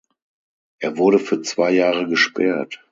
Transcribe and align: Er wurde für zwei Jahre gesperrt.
Er 0.79 0.97
wurde 0.97 1.19
für 1.19 1.43
zwei 1.43 1.69
Jahre 1.73 2.07
gesperrt. 2.07 2.79